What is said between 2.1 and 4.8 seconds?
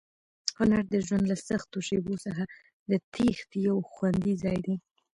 څخه د تېښتې یو خوندي ځای دی.